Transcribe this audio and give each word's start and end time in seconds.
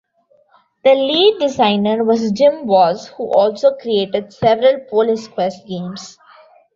The 0.83 0.95
lead 0.95 1.37
designer 1.39 2.03
was 2.03 2.31
Jim 2.31 2.65
Walls, 2.65 3.09
who 3.09 3.31
also 3.31 3.75
created 3.75 4.33
several 4.33 4.79
"Police 4.89 5.27
Quest" 5.27 5.67
games. 5.67 6.17